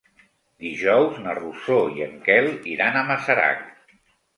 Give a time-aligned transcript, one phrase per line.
[0.65, 3.67] Dijous na Rosó i en Quel iran a Masarac.